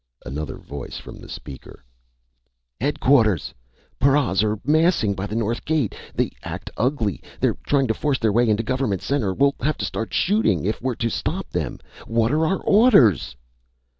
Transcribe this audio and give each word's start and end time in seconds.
Another 0.25 0.57
voice 0.57 0.97
from 0.97 1.19
the 1.19 1.29
speaker: 1.29 1.85
"_Headquarters! 2.81 3.53
Paras 3.99 4.41
are 4.43 4.59
massing 4.65 5.13
by 5.13 5.27
the 5.27 5.35
north 5.35 5.63
gate! 5.63 5.93
They 6.15 6.31
act 6.41 6.71
ugly! 6.75 7.21
They're 7.39 7.59
trying 7.67 7.85
to 7.85 7.93
force 7.93 8.17
their 8.17 8.33
way 8.33 8.49
into 8.49 8.63
Government 8.63 9.03
Center! 9.03 9.31
We'll 9.31 9.53
have 9.59 9.77
to 9.77 9.85
start 9.85 10.11
shooting 10.11 10.65
if 10.65 10.81
we're 10.81 10.95
to 10.95 11.09
stop 11.11 11.51
them! 11.51 11.77
What 12.07 12.31
are 12.31 12.47
our 12.47 12.61
orders? 12.61 13.35